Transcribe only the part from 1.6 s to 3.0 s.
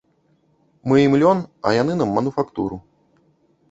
а яны нам мануфактуру.